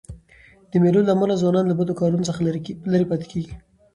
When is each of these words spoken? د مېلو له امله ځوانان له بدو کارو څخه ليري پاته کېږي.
د 0.71 0.73
مېلو 0.83 1.01
له 1.07 1.11
امله 1.15 1.33
ځوانان 1.41 1.65
له 1.67 1.75
بدو 1.79 1.97
کارو 1.99 2.27
څخه 2.29 2.39
ليري 2.93 3.05
پاته 3.09 3.25
کېږي. 3.31 3.53